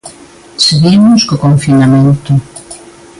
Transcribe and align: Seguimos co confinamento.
Seguimos 0.65 1.19
co 1.27 1.35
confinamento. 1.45 2.31